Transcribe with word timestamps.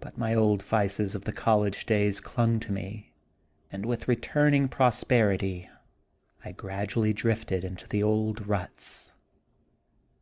But 0.00 0.16
my 0.16 0.34
old 0.34 0.62
vices 0.62 1.14
of 1.14 1.24
the 1.24 1.32
college 1.34 1.84
days 1.84 2.18
clung 2.18 2.58
to 2.60 2.72
me, 2.72 3.12
and 3.70 3.84
with 3.84 4.08
return 4.08 4.54
ing 4.54 4.68
prosperity 4.68 5.68
I 6.46 6.52
gradually 6.52 7.12
drifted 7.12 7.62
into 7.62 7.86
the 7.86 8.02
old 8.02 8.46
ruts. 8.46 9.12